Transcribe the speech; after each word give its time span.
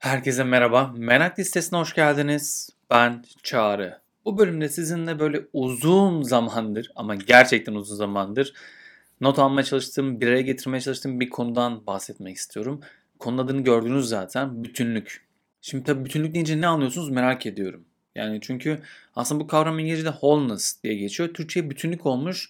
Herkese 0.00 0.44
merhaba. 0.44 0.94
Merak 0.96 1.38
listesine 1.38 1.78
hoş 1.78 1.94
geldiniz. 1.94 2.70
Ben 2.90 3.24
Çağrı. 3.42 3.98
Bu 4.24 4.38
bölümde 4.38 4.68
sizinle 4.68 5.18
böyle 5.18 5.42
uzun 5.52 6.22
zamandır 6.22 6.90
ama 6.96 7.14
gerçekten 7.14 7.74
uzun 7.74 7.96
zamandır 7.96 8.52
not 9.20 9.38
almaya 9.38 9.62
çalıştığım, 9.62 10.20
bir 10.20 10.26
araya 10.26 10.40
getirmeye 10.40 10.80
çalıştığım 10.80 11.20
bir 11.20 11.30
konudan 11.30 11.86
bahsetmek 11.86 12.36
istiyorum. 12.36 12.80
Konunun 13.18 13.44
adını 13.44 13.60
gördünüz 13.60 14.08
zaten. 14.08 14.64
Bütünlük. 14.64 15.26
Şimdi 15.60 15.84
tabii 15.84 16.04
bütünlük 16.04 16.34
deyince 16.34 16.60
ne 16.60 16.66
anlıyorsunuz 16.66 17.10
merak 17.10 17.46
ediyorum. 17.46 17.84
Yani 18.14 18.38
çünkü 18.42 18.82
aslında 19.16 19.40
bu 19.40 19.46
kavram 19.46 19.78
İngilizce'de 19.78 20.12
wholeness 20.12 20.82
diye 20.82 20.94
geçiyor. 20.94 21.34
Türkçe'ye 21.34 21.70
bütünlük 21.70 22.06
olmuş. 22.06 22.48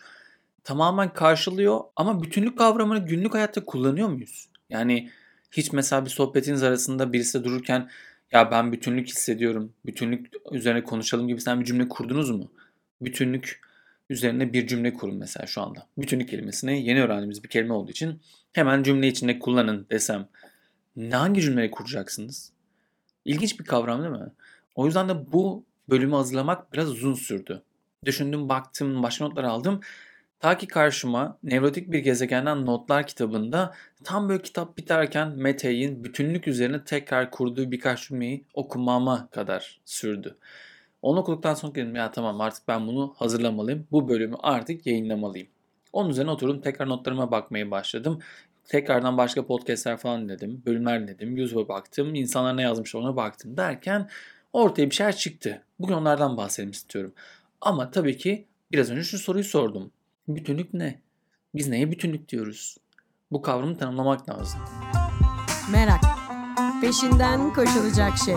Tamamen 0.64 1.12
karşılıyor 1.12 1.80
ama 1.96 2.22
bütünlük 2.22 2.58
kavramını 2.58 3.06
günlük 3.06 3.34
hayatta 3.34 3.64
kullanıyor 3.64 4.08
muyuz? 4.08 4.48
Yani 4.68 5.10
hiç 5.50 5.72
mesela 5.72 6.04
bir 6.04 6.10
sohbetiniz 6.10 6.62
arasında 6.62 7.12
birisi 7.12 7.44
dururken 7.44 7.90
ya 8.32 8.50
ben 8.50 8.72
bütünlük 8.72 9.08
hissediyorum, 9.08 9.72
bütünlük 9.86 10.30
üzerine 10.52 10.84
konuşalım 10.84 11.28
gibi 11.28 11.40
sen 11.40 11.60
bir 11.60 11.64
cümle 11.64 11.88
kurdunuz 11.88 12.30
mu? 12.30 12.52
Bütünlük 13.00 13.60
üzerine 14.10 14.52
bir 14.52 14.66
cümle 14.66 14.94
kurun 14.94 15.16
mesela 15.16 15.46
şu 15.46 15.62
anda. 15.62 15.86
Bütünlük 15.98 16.28
kelimesini 16.28 16.86
yeni 16.86 17.02
öğrendiğimiz 17.02 17.44
bir 17.44 17.48
kelime 17.48 17.72
olduğu 17.72 17.90
için 17.90 18.20
hemen 18.52 18.82
cümle 18.82 19.08
içinde 19.08 19.38
kullanın 19.38 19.86
desem 19.90 20.28
hangi 21.12 21.40
cümleyi 21.40 21.70
kuracaksınız? 21.70 22.52
İlginç 23.24 23.60
bir 23.60 23.64
kavram 23.64 24.02
değil 24.02 24.14
mi? 24.14 24.32
O 24.74 24.86
yüzden 24.86 25.08
de 25.08 25.32
bu 25.32 25.64
bölümü 25.90 26.14
hazırlamak 26.14 26.72
biraz 26.72 26.90
uzun 26.90 27.14
sürdü. 27.14 27.62
Düşündüm, 28.04 28.48
baktım, 28.48 29.02
başka 29.02 29.24
notlar 29.24 29.44
aldım. 29.44 29.80
Ta 30.40 30.58
ki 30.58 30.66
karşıma 30.66 31.38
Nevrotik 31.42 31.92
Bir 31.92 31.98
Gezegenden 31.98 32.66
Notlar 32.66 33.06
kitabında 33.06 33.74
tam 34.04 34.28
böyle 34.28 34.42
kitap 34.42 34.78
biterken 34.78 35.28
Metey'in 35.28 36.04
bütünlük 36.04 36.48
üzerine 36.48 36.84
tekrar 36.84 37.30
kurduğu 37.30 37.70
birkaç 37.70 38.08
cümleyi 38.08 38.44
okumama 38.54 39.28
kadar 39.30 39.80
sürdü. 39.84 40.36
Onu 41.02 41.20
okuduktan 41.20 41.54
sonra 41.54 41.74
dedim 41.74 41.94
ya 41.94 42.10
tamam 42.10 42.40
artık 42.40 42.68
ben 42.68 42.86
bunu 42.86 43.14
hazırlamalıyım. 43.16 43.86
Bu 43.92 44.08
bölümü 44.08 44.36
artık 44.42 44.86
yayınlamalıyım. 44.86 45.48
Onun 45.92 46.10
üzerine 46.10 46.30
oturdum 46.30 46.60
tekrar 46.60 46.88
notlarıma 46.88 47.30
bakmaya 47.30 47.70
başladım. 47.70 48.18
Tekrardan 48.64 49.18
başka 49.18 49.46
podcastler 49.46 49.96
falan 49.96 50.22
dinledim. 50.22 50.62
Bölümler 50.66 51.00
dinledim. 51.00 51.36
YouTube'a 51.36 51.68
baktım. 51.68 52.14
İnsanlar 52.14 52.56
ne 52.56 52.62
yazmış 52.62 52.94
ona 52.94 53.16
baktım 53.16 53.56
derken 53.56 54.08
ortaya 54.52 54.90
bir 54.90 54.94
şeyler 54.94 55.16
çıktı. 55.16 55.62
Bugün 55.78 55.94
onlardan 55.94 56.36
bahsedelim 56.36 56.70
istiyorum. 56.70 57.12
Ama 57.60 57.90
tabii 57.90 58.16
ki 58.16 58.46
biraz 58.72 58.90
önce 58.90 59.02
şu 59.02 59.18
soruyu 59.18 59.44
sordum. 59.44 59.92
Bütünlük 60.28 60.74
ne? 60.74 61.00
Biz 61.54 61.68
neye 61.68 61.90
bütünlük 61.90 62.28
diyoruz? 62.28 62.76
Bu 63.32 63.42
kavramı 63.42 63.78
tanımlamak 63.78 64.28
lazım. 64.28 64.60
Merak. 65.72 66.00
Peşinden 66.80 67.52
koşulacak 67.52 68.18
şey. 68.18 68.34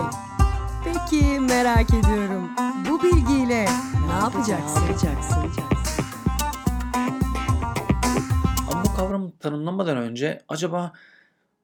Peki 0.84 1.40
merak 1.40 1.94
ediyorum. 1.94 2.50
Bu 2.90 3.02
bilgiyle 3.02 3.64
ne 4.06 4.12
yapacaksın? 4.12 4.82
Ama 8.70 8.84
bu 8.84 8.96
kavramı 8.96 9.38
tanımlamadan 9.38 9.96
önce 9.96 10.42
acaba 10.48 10.92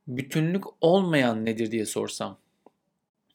bütünlük 0.08 0.64
olmayan 0.80 1.44
nedir 1.44 1.70
diye 1.70 1.86
sorsam. 1.86 2.38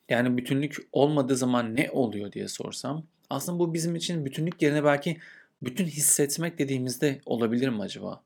Yani 0.10 0.38
bütünlük 0.38 0.78
olmadığı 0.92 1.36
zaman 1.36 1.76
ne 1.76 1.90
oluyor 1.92 2.32
diye 2.32 2.48
sorsam. 2.48 3.04
Aslında 3.30 3.60
bu 3.60 3.74
bizim 3.74 3.96
için 3.96 4.26
bütünlük 4.26 4.62
yerine 4.62 4.84
belki 4.84 5.18
bütün 5.66 5.86
hissetmek 5.86 6.60
dediğimizde 6.60 7.22
olabilir 7.26 7.70
mi 7.70 7.82
acaba? 7.82 8.22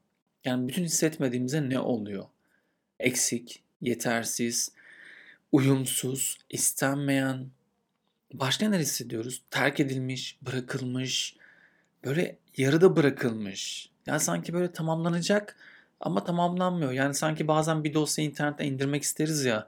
Yani 0.45 0.67
bütün 0.67 0.83
hissetmediğimizde 0.83 1.69
ne 1.69 1.79
oluyor? 1.79 2.25
Eksik, 2.99 3.63
yetersiz, 3.81 4.71
uyumsuz, 5.51 6.37
istenmeyen. 6.49 7.47
Başka 8.33 8.69
neler 8.69 8.79
hissediyoruz? 8.79 9.41
Terk 9.51 9.79
edilmiş, 9.79 10.37
bırakılmış, 10.41 11.35
böyle 12.05 12.37
yarıda 12.57 12.95
bırakılmış. 12.95 13.89
Yani 14.05 14.19
sanki 14.19 14.53
böyle 14.53 14.71
tamamlanacak 14.71 15.55
ama 15.99 16.23
tamamlanmıyor. 16.23 16.91
Yani 16.91 17.13
sanki 17.13 17.47
bazen 17.47 17.83
bir 17.83 17.93
dosya 17.93 18.25
internette 18.25 18.65
indirmek 18.65 19.03
isteriz 19.03 19.45
ya. 19.45 19.67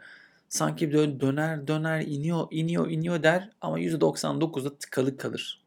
Sanki 0.50 0.92
döner 0.94 1.68
döner 1.68 2.02
iniyor 2.02 2.48
iniyor 2.52 2.90
iniyor 2.90 3.24
der 3.24 3.50
ama 3.62 3.80
%99'da 3.80 4.78
tıkalı 4.78 5.18
kalır. 5.18 5.61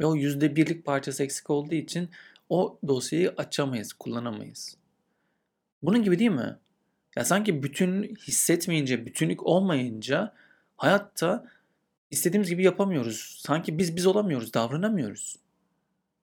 Ve 0.00 0.06
o 0.06 0.16
yüzde 0.16 0.56
birlik 0.56 0.84
parçası 0.84 1.24
eksik 1.24 1.50
olduğu 1.50 1.74
için 1.74 2.08
o 2.48 2.78
dosyayı 2.88 3.34
açamayız, 3.36 3.92
kullanamayız. 3.92 4.76
Bunun 5.82 6.02
gibi 6.02 6.18
değil 6.18 6.30
mi? 6.30 6.56
Ya 7.16 7.24
sanki 7.24 7.62
bütün 7.62 8.02
hissetmeyince, 8.14 9.06
bütünlük 9.06 9.46
olmayınca 9.46 10.34
hayatta 10.76 11.46
istediğimiz 12.10 12.48
gibi 12.48 12.64
yapamıyoruz. 12.64 13.40
Sanki 13.42 13.78
biz 13.78 13.96
biz 13.96 14.06
olamıyoruz, 14.06 14.54
davranamıyoruz. 14.54 15.36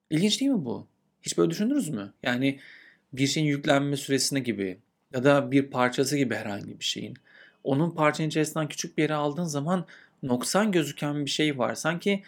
İlginç 0.09 0.41
değil 0.41 0.51
mi 0.51 0.66
bu? 0.66 0.88
Hiç 1.22 1.38
böyle 1.38 1.50
düşündünüz 1.50 1.89
mü? 1.89 2.13
Yani 2.23 2.59
bir 3.13 3.28
şeyin 3.28 3.47
yüklenme 3.47 3.97
süresine 3.97 4.39
gibi 4.39 4.79
ya 5.13 5.23
da 5.23 5.51
bir 5.51 5.72
parçası 5.72 6.17
gibi 6.17 6.35
herhangi 6.35 6.79
bir 6.79 6.85
şeyin. 6.85 7.17
Onun 7.63 7.91
parçanın 7.91 8.28
içerisinden 8.28 8.67
küçük 8.67 8.97
bir 8.97 9.03
yere 9.03 9.13
aldığın 9.13 9.44
zaman 9.44 9.85
noksan 10.23 10.72
gözüken 10.72 11.25
bir 11.25 11.29
şey 11.29 11.57
var. 11.57 11.75
Sanki 11.75 12.23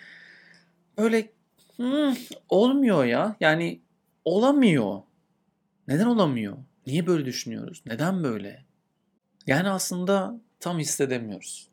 böyle 0.97 1.29
hmm, 1.77 2.13
olmuyor 2.49 3.05
ya. 3.05 3.35
Yani 3.39 3.81
olamıyor. 4.25 5.01
Neden 5.87 6.05
olamıyor? 6.05 6.57
Niye 6.87 7.07
böyle 7.07 7.25
düşünüyoruz? 7.25 7.83
Neden 7.85 8.23
böyle? 8.23 8.65
Yani 9.47 9.69
aslında 9.69 10.39
tam 10.59 10.79
hissedemiyoruz. 10.79 11.67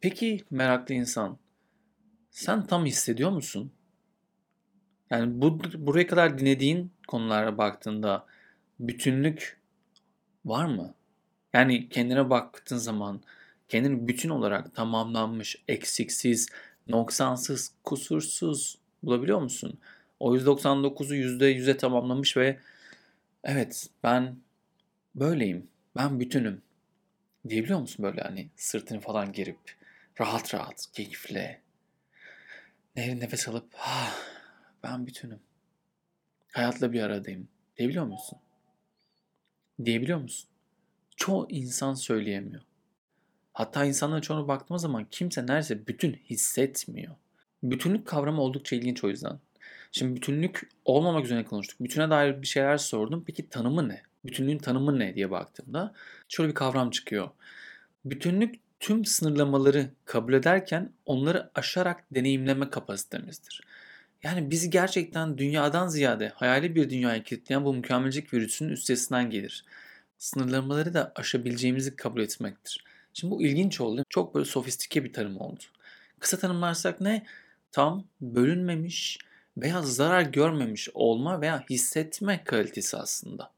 Peki 0.00 0.44
meraklı 0.50 0.94
insan, 0.94 1.38
sen 2.30 2.66
tam 2.66 2.86
hissediyor 2.86 3.30
musun? 3.30 3.72
Yani 5.10 5.40
bu 5.40 5.60
buraya 5.74 6.06
kadar 6.06 6.38
dinlediğin 6.38 6.92
konulara 7.08 7.58
baktığında 7.58 8.26
bütünlük 8.80 9.60
var 10.44 10.64
mı? 10.64 10.94
Yani 11.52 11.88
kendine 11.88 12.30
baktığın 12.30 12.76
zaman 12.76 13.20
kendini 13.68 14.08
bütün 14.08 14.28
olarak 14.28 14.74
tamamlanmış, 14.74 15.56
eksiksiz, 15.68 16.48
noksansız, 16.88 17.72
kusursuz 17.84 18.78
bulabiliyor 19.02 19.40
musun? 19.40 19.78
O 20.20 20.36
199'u 20.36 21.14
%100'e 21.14 21.76
tamamlamış 21.76 22.36
ve 22.36 22.58
evet 23.44 23.88
ben 24.02 24.36
böyleyim, 25.14 25.68
ben 25.96 26.20
bütünüm 26.20 26.62
diyebiliyor 27.48 27.80
musun 27.80 28.02
böyle 28.02 28.20
hani 28.20 28.48
sırtını 28.56 29.00
falan 29.00 29.32
gerip 29.32 29.58
rahat 30.20 30.54
rahat, 30.54 30.86
keyifle 30.92 31.60
nefes 32.96 33.48
alıp 33.48 33.64
ah, 33.78 34.16
ben 34.82 35.06
bütünüm. 35.06 35.40
Hayatla 36.52 36.92
bir 36.92 37.02
aradayım 37.02 37.48
diyebiliyor 37.76 38.04
musun? 38.04 38.38
Diyebiliyor 39.84 40.18
musun? 40.18 40.50
Çoğu 41.16 41.46
insan 41.50 41.94
söyleyemiyor. 41.94 42.62
Hatta 43.52 43.84
insanların 43.84 44.20
çoğuna 44.20 44.48
baktığımız 44.48 44.82
zaman 44.82 45.06
kimse 45.10 45.46
neredeyse 45.46 45.86
bütün 45.86 46.12
hissetmiyor. 46.12 47.14
Bütünlük 47.62 48.06
kavramı 48.06 48.42
oldukça 48.42 48.76
ilginç 48.76 49.04
o 49.04 49.08
yüzden. 49.08 49.38
Şimdi 49.92 50.16
bütünlük 50.16 50.70
olmamak 50.84 51.24
üzerine 51.24 51.44
konuştuk. 51.44 51.80
Bütüne 51.80 52.10
dair 52.10 52.42
bir 52.42 52.46
şeyler 52.46 52.76
sordum. 52.76 53.24
Peki 53.26 53.48
tanımı 53.48 53.88
ne? 53.88 54.02
Bütünlüğün 54.24 54.58
tanımı 54.58 54.98
ne 54.98 55.14
diye 55.14 55.30
baktığımda 55.30 55.94
şöyle 56.28 56.50
bir 56.50 56.54
kavram 56.54 56.90
çıkıyor. 56.90 57.30
Bütünlük 58.04 58.54
tüm 58.80 59.04
sınırlamaları 59.04 59.90
kabul 60.04 60.32
ederken 60.32 60.92
onları 61.06 61.50
aşarak 61.54 62.04
deneyimleme 62.14 62.70
kapasitemizdir. 62.70 63.60
Yani 64.22 64.50
bizi 64.50 64.70
gerçekten 64.70 65.38
dünyadan 65.38 65.88
ziyade 65.88 66.28
hayali 66.28 66.74
bir 66.74 66.90
dünyaya 66.90 67.22
kilitleyen 67.22 67.64
bu 67.64 67.74
mükemmelcik 67.74 68.34
virüsünün 68.34 68.72
üstesinden 68.72 69.30
gelir. 69.30 69.64
Sınırlamaları 70.18 70.94
da 70.94 71.12
aşabileceğimizi 71.14 71.96
kabul 71.96 72.20
etmektir. 72.20 72.84
Şimdi 73.14 73.30
bu 73.30 73.42
ilginç 73.42 73.80
oldu. 73.80 74.04
Çok 74.08 74.34
böyle 74.34 74.44
sofistike 74.44 75.04
bir 75.04 75.12
tanım 75.12 75.40
oldu. 75.40 75.62
Kısa 76.20 76.38
tanımlarsak 76.38 77.00
ne? 77.00 77.26
Tam 77.72 78.04
bölünmemiş 78.20 79.18
veya 79.56 79.82
zarar 79.82 80.22
görmemiş 80.22 80.88
olma 80.94 81.40
veya 81.40 81.64
hissetme 81.70 82.44
kalitesi 82.44 82.96
aslında. 82.96 83.52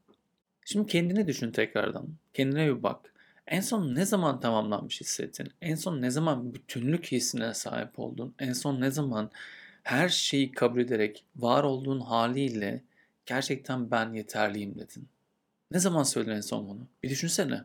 Şimdi 0.65 0.91
kendine 0.91 1.27
düşün 1.27 1.51
tekrardan. 1.51 2.07
Kendine 2.33 2.67
bir 2.67 2.83
bak. 2.83 3.13
En 3.47 3.61
son 3.61 3.95
ne 3.95 4.05
zaman 4.05 4.39
tamamlanmış 4.39 5.01
hissettin? 5.01 5.49
En 5.61 5.75
son 5.75 6.01
ne 6.01 6.09
zaman 6.11 6.53
bütünlük 6.53 7.11
hissine 7.11 7.53
sahip 7.53 7.99
oldun? 7.99 8.35
En 8.39 8.53
son 8.53 8.81
ne 8.81 8.91
zaman 8.91 9.31
her 9.83 10.09
şeyi 10.09 10.51
kabul 10.51 10.79
ederek 10.79 11.25
var 11.35 11.63
olduğun 11.63 11.99
haliyle 11.99 12.83
gerçekten 13.25 13.91
ben 13.91 14.13
yeterliyim 14.13 14.75
dedin? 14.75 15.07
Ne 15.71 15.79
zaman 15.79 16.03
söyledin 16.03 16.35
en 16.35 16.41
son 16.41 16.67
bunu? 16.69 16.87
Bir 17.03 17.09
düşünsene. 17.09 17.63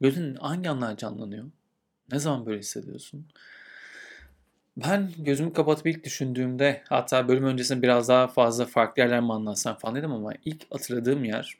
Gözün 0.00 0.34
hangi 0.34 0.70
anlar 0.70 0.96
canlanıyor? 0.96 1.50
Ne 2.12 2.18
zaman 2.18 2.46
böyle 2.46 2.58
hissediyorsun? 2.58 3.26
Ben 4.76 5.10
gözümü 5.18 5.52
kapatıp 5.52 5.86
ilk 5.86 6.04
düşündüğümde 6.04 6.82
hatta 6.88 7.28
bölüm 7.28 7.44
öncesinde 7.44 7.82
biraz 7.82 8.08
daha 8.08 8.28
fazla 8.28 8.66
farklı 8.66 9.02
yerler 9.02 9.20
mi 9.20 9.32
anlatsam 9.32 9.78
falan 9.78 9.96
dedim 9.96 10.12
ama 10.12 10.32
ilk 10.44 10.72
hatırladığım 10.72 11.24
yer 11.24 11.58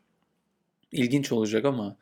ilginç 0.93 1.33
olacak 1.33 1.65
ama 1.65 1.97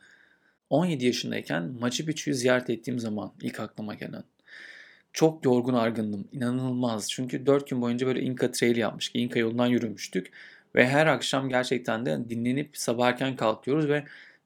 17 0.69 1.05
yaşındayken 1.05 1.63
Machu 1.79 2.05
Picchu'yu 2.05 2.35
ziyaret 2.35 2.69
ettiğim 2.69 2.99
zaman 2.99 3.33
ilk 3.41 3.59
aklıma 3.59 3.93
gelen. 3.95 4.23
Çok 5.13 5.45
yorgun 5.45 5.73
argındım. 5.73 6.27
inanılmaz. 6.31 7.11
Çünkü 7.11 7.45
4 7.45 7.69
gün 7.69 7.81
boyunca 7.81 8.07
böyle 8.07 8.21
Inca 8.21 8.51
Trail 8.51 8.77
yapmıştık. 8.77 9.15
Inca 9.15 9.39
yolundan 9.39 9.67
yürümüştük. 9.67 10.31
Ve 10.75 10.87
her 10.87 11.07
akşam 11.07 11.49
gerçekten 11.49 12.05
de 12.05 12.29
dinlenip 12.29 12.77
sabah 12.77 13.07
erken 13.07 13.35
kalkıyoruz 13.35 13.89
ve 13.89 14.03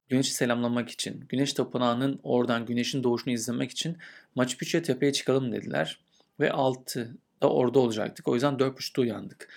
güneşi 0.10 0.34
selamlamak 0.34 0.90
için, 0.90 1.26
güneş 1.30 1.54
tapınağının 1.54 2.20
oradan 2.24 2.66
güneşin 2.66 3.04
doğuşunu 3.04 3.34
izlemek 3.34 3.72
için 3.72 3.98
Machu 4.36 4.58
Picchu'ya 4.58 4.84
tepeye 4.84 5.14
çıkalım 5.14 5.52
dediler. 5.52 6.00
Ve 6.40 6.48
6'da 6.48 7.50
orada 7.50 7.80
olacaktık. 7.80 8.28
O 8.28 8.34
yüzden 8.34 8.54
4.30'da 8.54 9.02
uyandık. 9.02 9.50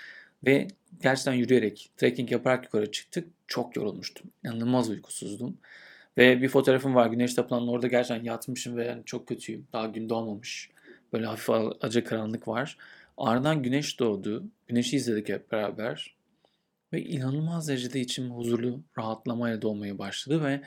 Ve 0.46 0.68
gerçekten 1.02 1.32
yürüyerek, 1.32 1.90
trekking 1.96 2.32
yaparak 2.32 2.64
yukarı 2.64 2.90
çıktık. 2.90 3.28
Çok 3.46 3.76
yorulmuştum. 3.76 4.30
İnanılmaz 4.44 4.88
uykusuzdum. 4.88 5.56
Ve 6.18 6.42
bir 6.42 6.48
fotoğrafım 6.48 6.94
var. 6.94 7.06
Güneş 7.06 7.34
tapınağının 7.34 7.68
orada 7.68 7.86
gerçekten 7.86 8.24
yatmışım 8.24 8.76
ve 8.76 8.84
yani 8.84 9.02
çok 9.06 9.26
kötüyüm. 9.26 9.66
Daha 9.72 9.86
gün 9.86 10.08
doğmamış. 10.08 10.70
Böyle 11.12 11.26
hafif 11.26 11.50
acı 11.80 12.04
karanlık 12.04 12.48
var. 12.48 12.76
Ardından 13.16 13.62
güneş 13.62 14.00
doğdu. 14.00 14.44
Güneşi 14.68 14.96
izledik 14.96 15.28
hep 15.28 15.52
beraber. 15.52 16.14
Ve 16.92 17.02
inanılmaz 17.02 17.68
derecede 17.68 18.00
içim 18.00 18.30
huzurlu, 18.30 18.80
rahatlamayla 18.98 19.62
dolmaya 19.62 19.98
başladı 19.98 20.44
ve 20.44 20.60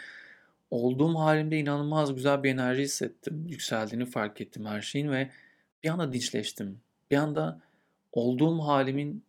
olduğum 0.71 1.15
halimde 1.19 1.57
inanılmaz 1.57 2.15
güzel 2.15 2.43
bir 2.43 2.49
enerji 2.49 2.81
hissettim. 2.81 3.45
Yükseldiğini 3.47 4.05
fark 4.05 4.41
ettim 4.41 4.65
her 4.65 4.81
şeyin 4.81 5.11
ve 5.11 5.29
bir 5.83 5.89
anda 5.89 6.13
dinçleştim. 6.13 6.79
Bir 7.11 7.17
anda 7.17 7.61
olduğum 8.11 8.59
halimin 8.59 9.23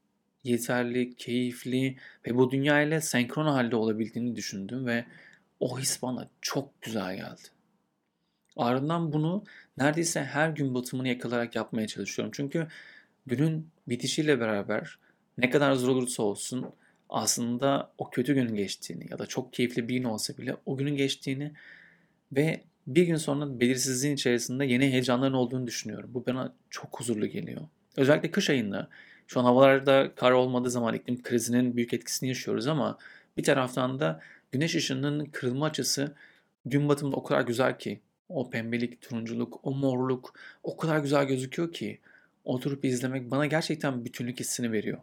yeterli, 0.44 1.14
keyifli 1.16 1.96
ve 2.26 2.36
bu 2.36 2.50
dünya 2.50 2.82
ile 2.82 3.00
senkron 3.00 3.46
halde 3.46 3.76
olabildiğini 3.76 4.36
düşündüm 4.36 4.86
ve 4.86 5.04
o 5.60 5.78
his 5.78 6.02
bana 6.02 6.28
çok 6.40 6.82
güzel 6.82 7.16
geldi. 7.16 7.42
Ardından 8.56 9.12
bunu 9.12 9.44
neredeyse 9.78 10.24
her 10.24 10.48
gün 10.48 10.74
batımını 10.74 11.08
yakalarak 11.08 11.56
yapmaya 11.56 11.86
çalışıyorum. 11.86 12.32
Çünkü 12.36 12.66
günün 13.26 13.68
bitişiyle 13.88 14.40
beraber 14.40 14.98
ne 15.38 15.50
kadar 15.50 15.72
zor 15.74 15.88
olursa 15.88 16.22
olsun 16.22 16.66
aslında 17.08 17.92
o 17.98 18.10
kötü 18.10 18.34
günün 18.34 18.54
geçtiğini 18.54 19.06
ya 19.10 19.18
da 19.18 19.26
çok 19.26 19.52
keyifli 19.52 19.88
bir 19.88 19.94
gün 19.94 20.04
olsa 20.04 20.38
bile 20.38 20.56
o 20.66 20.76
günün 20.76 20.96
geçtiğini 20.96 21.52
ve 22.32 22.60
bir 22.86 23.02
gün 23.02 23.16
sonra 23.16 23.60
belirsizliğin 23.60 24.14
içerisinde 24.14 24.64
yeni 24.64 24.92
heyecanların 24.92 25.34
olduğunu 25.34 25.66
düşünüyorum. 25.66 26.10
Bu 26.14 26.26
bana 26.26 26.52
çok 26.70 27.00
huzurlu 27.00 27.26
geliyor. 27.26 27.60
Özellikle 27.96 28.30
kış 28.30 28.50
ayında 28.50 28.88
şu 29.26 29.40
an 29.40 29.44
havalarda 29.44 30.14
kar 30.14 30.30
olmadığı 30.30 30.70
zaman 30.70 30.94
iklim 30.94 31.22
krizinin 31.22 31.76
büyük 31.76 31.94
etkisini 31.94 32.28
yaşıyoruz 32.28 32.66
ama 32.66 32.98
bir 33.36 33.42
taraftan 33.42 34.00
da 34.00 34.20
güneş 34.52 34.74
ışınının 34.74 35.24
kırılma 35.24 35.66
açısı 35.66 36.14
gün 36.66 36.88
batımında 36.88 37.16
o 37.16 37.22
kadar 37.22 37.40
güzel 37.40 37.78
ki 37.78 38.00
o 38.28 38.50
pembelik, 38.50 39.00
turunculuk, 39.00 39.60
o 39.62 39.74
morluk 39.74 40.34
o 40.62 40.76
kadar 40.76 40.98
güzel 40.98 41.24
gözüküyor 41.24 41.72
ki 41.72 41.98
oturup 42.44 42.84
izlemek 42.84 43.30
bana 43.30 43.46
gerçekten 43.46 44.04
bütünlük 44.04 44.40
hissini 44.40 44.72
veriyor. 44.72 44.98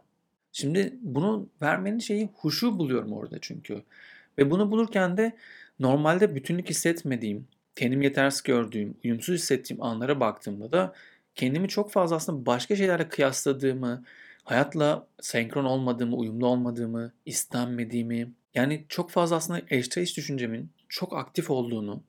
Şimdi 0.52 0.94
bunu 1.02 1.48
vermenin 1.62 1.98
şeyi 1.98 2.28
huşu 2.34 2.78
buluyorum 2.78 3.12
orada 3.12 3.38
çünkü. 3.40 3.82
Ve 4.38 4.50
bunu 4.50 4.70
bulurken 4.70 5.16
de 5.16 5.32
normalde 5.80 6.34
bütünlük 6.34 6.70
hissetmediğim, 6.70 7.46
kendimi 7.76 8.04
yetersiz 8.04 8.42
gördüğüm, 8.42 8.94
uyumsuz 9.04 9.34
hissettiğim 9.34 9.82
anlara 9.82 10.20
baktığımda 10.20 10.72
da 10.72 10.92
kendimi 11.34 11.68
çok 11.68 11.92
fazla 11.92 12.16
aslında 12.16 12.46
başka 12.46 12.76
şeylerle 12.76 13.08
kıyasladığımı, 13.08 14.04
hayatla 14.44 15.06
senkron 15.20 15.64
olmadığımı, 15.64 16.16
uyumlu 16.16 16.46
olmadığımı, 16.46 17.12
istenmediğimi, 17.26 18.32
yani 18.54 18.84
çok 18.88 19.10
fazla 19.10 19.36
aslında 19.36 19.62
eşdeğiş 19.70 20.16
düşüncemin 20.16 20.70
çok 20.88 21.16
aktif 21.16 21.50
olduğunu 21.50 22.02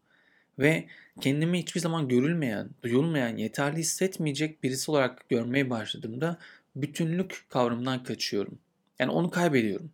ve 0.60 0.88
kendimi 1.21 1.60
hiçbir 1.60 1.80
zaman 1.80 2.07
görülmeyen, 2.07 2.69
duyulmayan, 2.83 3.38
yeterli 3.38 3.77
hissetmeyecek 3.77 4.63
birisi 4.63 4.92
olarak 4.92 5.30
görmeye 5.30 5.69
başladığımda 5.69 6.38
bütünlük 6.75 7.45
kavramından 7.50 8.04
kaçıyorum. 8.04 8.60
Yani 9.00 9.12
onu 9.12 9.30
kaybediyorum. 9.30 9.92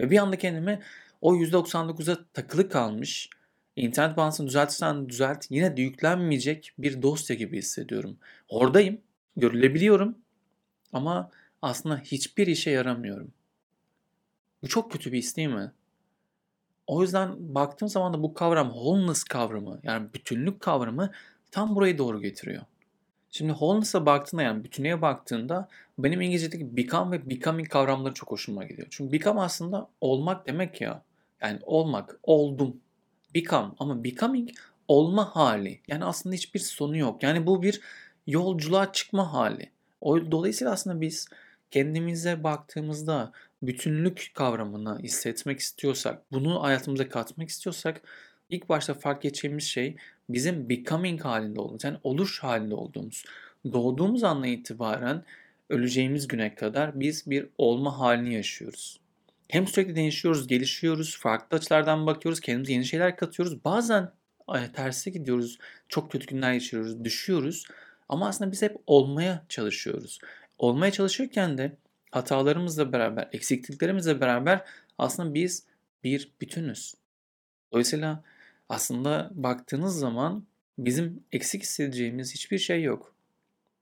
Ve 0.00 0.10
bir 0.10 0.18
anda 0.18 0.38
kendimi 0.38 0.80
o 1.20 1.36
%99'a 1.36 2.18
takılı 2.34 2.68
kalmış, 2.68 3.30
internet 3.76 4.16
bağlantısını 4.16 4.46
düzeltirsen 4.46 5.08
düzelt, 5.08 5.46
yine 5.50 5.76
de 5.76 5.82
yüklenmeyecek 5.82 6.72
bir 6.78 7.02
dosya 7.02 7.36
gibi 7.36 7.58
hissediyorum. 7.58 8.18
Oradayım, 8.48 9.00
görülebiliyorum 9.36 10.18
ama 10.92 11.30
aslında 11.62 11.98
hiçbir 11.98 12.46
işe 12.46 12.70
yaramıyorum. 12.70 13.32
Bu 14.62 14.68
çok 14.68 14.92
kötü 14.92 15.12
bir 15.12 15.18
his 15.18 15.36
değil 15.36 15.48
mi? 15.48 15.72
O 16.86 17.02
yüzden 17.02 17.54
baktığım 17.54 17.88
zaman 17.88 18.14
da 18.14 18.22
bu 18.22 18.34
kavram 18.34 18.72
wholeness 18.72 19.24
kavramı 19.24 19.80
yani 19.82 20.14
bütünlük 20.14 20.60
kavramı 20.60 21.12
tam 21.50 21.76
burayı 21.76 21.98
doğru 21.98 22.20
getiriyor. 22.20 22.62
Şimdi 23.30 23.52
wholeness'a 23.52 24.06
baktığında 24.06 24.42
yani 24.42 24.64
bütünlüğe 24.64 25.02
baktığında 25.02 25.68
benim 25.98 26.20
İngilizce'deki 26.20 26.76
become 26.76 27.16
ve 27.16 27.30
becoming 27.30 27.68
kavramları 27.68 28.14
çok 28.14 28.30
hoşuma 28.30 28.64
gidiyor. 28.64 28.88
Çünkü 28.90 29.12
become 29.12 29.40
aslında 29.40 29.88
olmak 30.00 30.46
demek 30.46 30.80
ya. 30.80 31.02
Yani 31.42 31.58
olmak, 31.62 32.20
oldum. 32.22 32.76
Become 33.34 33.72
ama 33.78 34.04
becoming 34.04 34.50
olma 34.88 35.36
hali. 35.36 35.80
Yani 35.88 36.04
aslında 36.04 36.34
hiçbir 36.34 36.60
sonu 36.60 36.96
yok. 36.96 37.22
Yani 37.22 37.46
bu 37.46 37.62
bir 37.62 37.80
yolculuğa 38.26 38.92
çıkma 38.92 39.32
hali. 39.32 39.70
O, 40.00 40.32
dolayısıyla 40.32 40.72
aslında 40.72 41.00
biz 41.00 41.28
kendimize 41.70 42.44
baktığımızda 42.44 43.32
bütünlük 43.62 44.30
kavramını 44.34 44.98
hissetmek 44.98 45.60
istiyorsak, 45.60 46.32
bunu 46.32 46.62
hayatımıza 46.62 47.08
katmak 47.08 47.48
istiyorsak 47.48 48.02
ilk 48.50 48.68
başta 48.68 48.94
fark 48.94 49.24
edeceğimiz 49.24 49.64
şey 49.64 49.96
bizim 50.28 50.68
becoming 50.68 51.24
halinde 51.24 51.60
olduğumuz, 51.60 51.84
yani 51.84 51.98
oluş 52.02 52.42
halinde 52.42 52.74
olduğumuz. 52.74 53.24
Doğduğumuz 53.72 54.24
anla 54.24 54.46
itibaren 54.46 55.24
öleceğimiz 55.70 56.28
güne 56.28 56.54
kadar 56.54 57.00
biz 57.00 57.30
bir 57.30 57.48
olma 57.58 57.98
halini 57.98 58.34
yaşıyoruz. 58.34 59.00
Hem 59.52 59.66
sürekli 59.66 59.94
değişiyoruz, 59.94 60.46
gelişiyoruz, 60.46 61.18
farklı 61.18 61.56
açılardan 61.56 62.06
bakıyoruz, 62.06 62.40
kendimize 62.40 62.72
yeni 62.72 62.84
şeyler 62.84 63.16
katıyoruz. 63.16 63.64
Bazen 63.64 64.10
terse 64.72 65.10
gidiyoruz, 65.10 65.58
çok 65.88 66.12
kötü 66.12 66.26
günler 66.26 66.54
geçiriyoruz, 66.54 67.04
düşüyoruz. 67.04 67.66
Ama 68.08 68.28
aslında 68.28 68.52
biz 68.52 68.62
hep 68.62 68.76
olmaya 68.86 69.44
çalışıyoruz. 69.48 70.18
Olmaya 70.58 70.92
çalışırken 70.92 71.58
de 71.58 71.76
hatalarımızla 72.10 72.92
beraber, 72.92 73.28
eksikliklerimizle 73.32 74.20
beraber 74.20 74.64
aslında 74.98 75.34
biz 75.34 75.64
bir 76.04 76.32
bütünüz. 76.40 76.94
Dolayısıyla 77.72 78.24
aslında 78.68 79.30
baktığınız 79.34 79.98
zaman 79.98 80.46
bizim 80.78 81.24
eksik 81.32 81.62
hissedeceğimiz 81.62 82.34
hiçbir 82.34 82.58
şey 82.58 82.82
yok. 82.82 83.14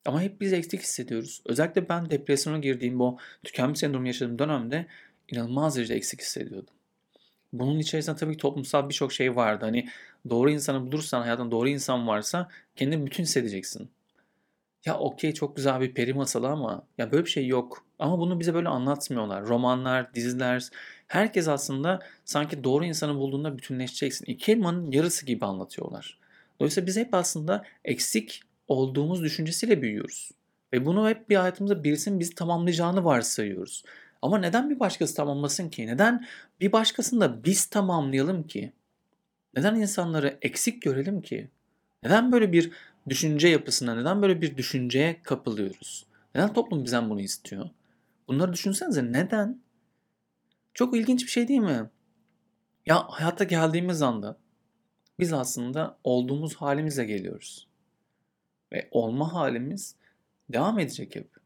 Ama 0.05 0.23
hep 0.23 0.41
biz 0.41 0.53
eksik 0.53 0.83
hissediyoruz. 0.83 1.43
Özellikle 1.47 1.89
ben 1.89 2.11
depresyona 2.11 2.59
girdiğim 2.59 2.99
bu 2.99 3.19
tükenmiş 3.45 3.79
sendromu 3.79 4.07
yaşadığım 4.07 4.39
dönemde 4.39 4.87
inanılmaz 5.31 5.77
derecede 5.77 5.97
eksik 5.97 6.21
hissediyordum. 6.21 6.75
Bunun 7.53 7.79
içerisinde 7.79 8.17
tabii 8.17 8.33
ki 8.33 8.39
toplumsal 8.39 8.89
birçok 8.89 9.13
şey 9.13 9.37
vardı. 9.37 9.65
Hani 9.65 9.89
doğru 10.31 10.51
insanı 10.51 10.87
bulursan, 10.87 11.23
hayatında 11.23 11.51
doğru 11.51 11.69
insan 11.69 12.09
varsa 12.09 12.49
kendini 12.77 13.07
bütün 13.07 13.23
hissedeceksin. 13.23 13.91
Ya 14.85 14.99
okey 14.99 15.35
çok 15.35 15.57
güzel 15.57 15.81
bir 15.81 15.95
peri 15.95 16.15
masalı 16.15 16.49
ama 16.49 16.83
ya 16.99 17.13
böyle 17.13 17.25
bir 17.25 17.31
şey 17.31 17.47
yok. 17.47 17.85
Ama 17.99 18.19
bunu 18.19 18.41
bize 18.41 18.55
böyle 18.55 18.69
anlatmıyorlar. 18.69 19.47
Romanlar, 19.47 20.15
diziler, 20.15 20.69
herkes 21.07 21.49
aslında 21.49 22.01
sanki 22.25 22.65
doğru 22.65 22.85
insanı 22.85 23.15
bulduğunda 23.15 23.59
bütünleşeceksin. 23.59 24.25
İki 24.25 24.53
elmanın 24.53 24.91
yarısı 24.93 25.27
gibi 25.27 25.45
anlatıyorlar. 25.45 26.19
Dolayısıyla 26.61 26.87
biz 26.87 26.97
hep 26.97 27.15
aslında 27.15 27.65
eksik 27.85 28.43
olduğumuz 28.69 29.23
düşüncesiyle 29.23 29.83
büyüyoruz. 29.83 30.31
Ve 30.73 30.87
bunu 30.87 31.09
hep 31.09 31.31
bir 31.31 31.37
hayatımızda 31.37 31.85
birisinin 31.85 32.21
bizi 32.21 32.35
tamamlayacağını 32.35 33.05
varsayıyoruz. 33.05 33.85
Ama 34.23 34.39
neden 34.39 34.71
bir 34.71 34.81
başkası 34.81 35.15
tamamlasın 35.15 35.69
ki? 35.69 35.87
Neden 35.87 36.27
bir 36.61 36.73
başkasını 36.73 37.21
da 37.21 37.45
biz 37.45 37.67
tamamlayalım 37.67 38.47
ki? 38.47 38.73
Neden 39.57 39.75
insanları 39.75 40.39
eksik 40.43 40.83
görelim 40.83 41.23
ki? 41.23 41.49
Neden 42.03 42.33
böyle 42.33 42.53
bir 42.53 42.71
düşünce 43.09 43.49
yapısına, 43.49 43.95
neden 43.95 44.23
böyle 44.23 44.41
bir 44.41 44.57
düşünceye 44.57 45.23
kapılıyoruz? 45.23 46.07
Neden 46.35 46.53
toplum 46.53 46.85
bizden 46.85 47.11
bunu 47.11 47.21
istiyor? 47.21 47.71
Bunları 48.29 48.53
düşünsenize 48.53 49.13
neden? 49.13 49.61
Çok 50.75 50.97
ilginç 50.97 51.23
bir 51.23 51.31
şey 51.31 51.49
değil 51.49 51.61
mi? 51.61 51.91
Ya 52.87 53.05
hayata 53.09 53.45
geldiğimiz 53.45 54.03
anda 54.03 54.37
biz 55.19 55.33
aslında 55.33 55.99
olduğumuz 56.05 56.55
halimizle 56.55 57.05
geliyoruz. 57.05 57.69
Ve 58.73 58.89
olma 58.91 59.35
halimiz 59.35 59.97
devam 60.49 60.79
edecek 60.79 61.17
hep. 61.17 61.40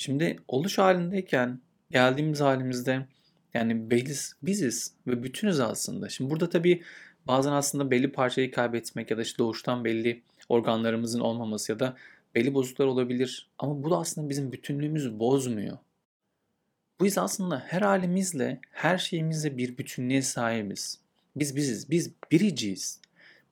Şimdi 0.00 0.36
oluş 0.48 0.78
halindeyken 0.78 1.60
geldiğimiz 1.90 2.40
halimizde 2.40 3.06
yani 3.54 3.90
beliz, 3.90 4.36
biziz 4.42 4.94
ve 5.06 5.22
bütünüz 5.22 5.60
aslında. 5.60 6.08
Şimdi 6.08 6.30
burada 6.30 6.48
tabii 6.48 6.82
bazen 7.26 7.52
aslında 7.52 7.90
belli 7.90 8.12
parçayı 8.12 8.50
kaybetmek 8.50 9.10
ya 9.10 9.16
da 9.16 9.22
işte 9.22 9.38
doğuştan 9.38 9.84
belli 9.84 10.22
organlarımızın 10.48 11.20
olmaması 11.20 11.72
ya 11.72 11.80
da 11.80 11.96
belli 12.34 12.54
bozukluklar 12.54 12.86
olabilir. 12.86 13.48
Ama 13.58 13.82
bu 13.82 13.90
da 13.90 13.98
aslında 13.98 14.28
bizim 14.28 14.52
bütünlüğümüzü 14.52 15.18
bozmuyor. 15.18 15.78
Biz 17.02 17.18
aslında 17.18 17.58
her 17.66 17.82
halimizle, 17.82 18.60
her 18.70 18.98
şeyimizle 18.98 19.56
bir 19.56 19.78
bütünlüğe 19.78 20.22
sahibiz. 20.22 20.98
Biz 21.36 21.56
biziz. 21.56 21.90
Biz 21.90 22.10
biriciyiz. 22.32 23.00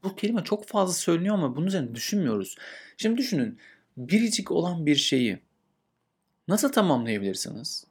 Bu 0.02 0.16
kelime 0.16 0.44
çok 0.44 0.66
fazla 0.66 0.94
söyleniyor 0.94 1.34
ama 1.34 1.56
bunun 1.56 1.66
üzerine 1.66 1.94
düşünmüyoruz. 1.94 2.56
Şimdi 2.96 3.18
düşünün. 3.18 3.58
Biricik 3.96 4.50
olan 4.50 4.86
bir 4.86 4.96
şeyi 4.96 5.47
nasıl 6.48 6.72
tamamlayabilirsiniz? 6.72 7.84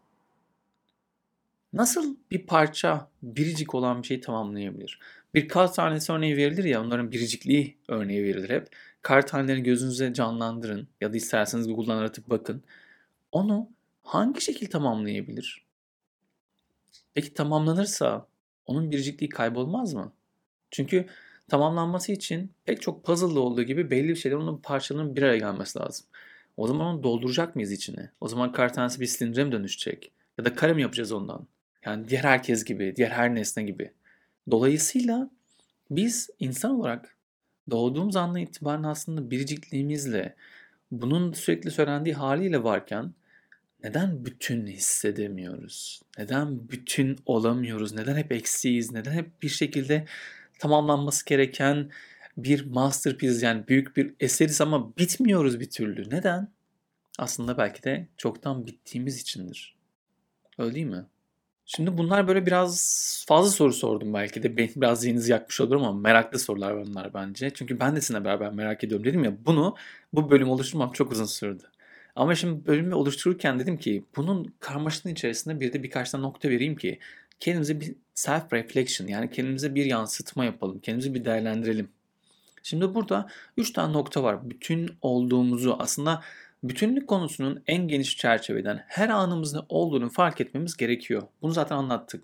Nasıl 1.74 2.16
bir 2.32 2.48
parça 2.48 3.10
biricik 3.24 3.76
olan 3.76 4.02
bir 4.02 4.08
şeyi 4.08 4.22
tamamlayabilir? 4.22 5.00
Bir 5.34 5.48
kar 5.48 5.74
tanesi 5.74 6.12
örneği 6.12 6.38
verilir 6.38 6.64
ya 6.64 6.82
onların 6.82 7.12
biricikliği 7.12 7.78
örneği 7.88 8.24
verilir 8.24 8.50
hep. 8.50 8.68
Kar 9.02 9.28
tanelerini 9.28 9.64
gözünüze 9.64 10.14
canlandırın 10.14 10.88
ya 11.02 11.14
da 11.14 11.18
isterseniz 11.18 11.68
Google'dan 11.68 11.98
aratıp 11.98 12.30
bakın. 12.30 12.64
Onu 13.32 13.70
hangi 14.04 14.42
şekilde 14.42 14.70
tamamlayabilir? 14.70 15.66
Peki 17.14 17.34
tamamlanırsa 17.34 18.28
onun 18.66 18.92
biricikliği 18.92 19.30
kaybolmaz 19.30 19.94
mı? 19.94 20.12
Çünkü 20.72 21.06
tamamlanması 21.48 22.12
için 22.12 22.52
pek 22.66 22.82
çok 22.82 23.04
puzzle'da 23.06 23.40
olduğu 23.40 23.64
gibi 23.64 23.92
belli 23.92 24.10
bir 24.10 24.16
şeyler 24.16 24.38
onun 24.38 24.58
parçalarının 24.58 25.16
bir 25.16 25.24
araya 25.24 25.38
gelmesi 25.38 25.80
lazım. 25.80 26.08
O 26.58 26.68
zaman 26.68 26.88
onu 26.88 27.04
dolduracak 27.04 27.56
mıyız 27.56 27.72
içine? 27.72 28.12
O 28.22 28.28
zaman 28.28 28.52
kar 28.52 28.74
tanesi 28.74 29.00
bir 29.00 29.06
silindire 29.06 29.44
mi 29.44 29.52
dönüşecek? 29.52 30.12
Ya 30.38 30.46
da 30.46 30.56
kare 30.56 30.74
mi 30.74 30.82
yapacağız 30.82 31.12
ondan? 31.12 31.48
Yani 31.86 32.10
diğer 32.10 32.24
herkes 32.24 32.64
gibi, 32.64 32.94
diğer 32.96 33.10
her 33.10 33.36
nesne 33.36 33.64
gibi. 33.64 33.92
Dolayısıyla 34.52 35.30
biz 35.92 36.30
insan 36.40 36.72
olarak 36.72 37.16
doğduğumuz 37.72 38.16
andan 38.16 38.42
itibaren 38.42 38.84
aslında 38.84 39.32
biricikliğimizle 39.32 40.36
bunun 40.92 41.34
sürekli 41.34 41.72
söylendiği 41.72 42.16
haliyle 42.16 42.64
varken 42.64 43.14
neden 43.84 44.26
bütün 44.26 44.68
hissedemiyoruz? 44.68 46.02
Neden 46.18 46.70
bütün 46.70 47.18
olamıyoruz? 47.26 47.94
Neden 47.94 48.16
hep 48.16 48.32
eksiyiz? 48.32 48.92
Neden 48.92 49.12
hep 49.12 49.42
bir 49.42 49.50
şekilde 49.50 50.06
tamamlanması 50.60 51.26
gereken 51.26 51.90
bir 52.38 52.66
masterpiece 52.66 53.46
yani 53.46 53.68
büyük 53.68 53.98
bir 53.98 54.14
eseriz 54.20 54.62
ama 54.62 54.98
bitmiyoruz 54.98 55.60
bir 55.60 55.70
türlü. 55.70 56.10
Neden? 56.10 56.52
Aslında 57.20 57.58
belki 57.58 57.84
de 57.84 58.08
çoktan 58.18 58.68
bittiğimiz 58.68 59.22
içindir. 59.22 59.76
Öyle 60.58 60.76
değil 60.76 60.86
mi? 60.86 61.06
Şimdi 61.66 61.98
bunlar 61.98 62.28
böyle 62.28 62.46
biraz 62.46 63.26
fazla 63.28 63.52
soru 63.52 63.74
sordum 63.74 64.14
belki 64.14 64.44
de. 64.44 64.58
Benim 64.58 64.72
biraz 64.76 65.02
zihninizi 65.02 65.32
yakmış 65.32 65.62
olurum 65.62 65.84
ama 65.84 66.00
meraklı 66.00 66.40
sorular 66.40 66.86
bunlar 66.86 67.14
bence. 67.14 67.50
Çünkü 67.54 67.80
ben 67.80 67.96
de 67.96 68.02
sizinle 68.02 68.26
beraber 68.26 68.54
merak 68.54 68.84
ediyorum 68.84 69.06
dedim 69.06 69.24
ya. 69.24 69.46
Bunu 69.46 69.76
bu 70.14 70.32
bölüm 70.32 70.50
oluşturmam 70.50 70.92
çok 70.92 71.12
uzun 71.12 71.26
sürdü. 71.26 71.64
Ama 72.16 72.36
şimdi 72.36 72.66
bölümü 72.68 72.96
oluştururken 72.96 73.60
dedim 73.60 73.78
ki 73.78 74.06
bunun 74.16 74.54
karmaşının 74.60 75.14
içerisinde 75.14 75.60
bir 75.60 75.74
de 75.74 75.84
birkaç 75.84 76.12
tane 76.12 76.24
nokta 76.24 76.50
vereyim 76.50 76.76
ki 76.76 77.00
kendimize 77.40 77.80
bir 77.82 77.96
self 78.14 78.54
reflection 78.54 79.08
yani 79.08 79.32
kendimize 79.32 79.76
bir 79.76 79.86
yansıtma 79.86 80.46
yapalım. 80.46 80.80
Kendimizi 80.80 81.14
bir 81.14 81.26
değerlendirelim. 81.26 81.90
Şimdi 82.68 82.96
burada 82.96 83.28
3 83.58 83.74
tane 83.74 83.94
nokta 83.94 84.24
var. 84.24 84.50
Bütün 84.50 84.90
olduğumuzu 85.02 85.76
aslında 85.80 86.22
bütünlük 86.64 87.08
konusunun 87.08 87.64
en 87.68 87.88
geniş 87.88 88.18
çerçeveden 88.18 88.84
her 88.88 89.10
anımızda 89.10 89.66
olduğunu 89.70 90.10
fark 90.10 90.42
etmemiz 90.42 90.78
gerekiyor. 90.78 91.22
Bunu 91.42 91.52
zaten 91.52 91.76
anlattık. 91.76 92.24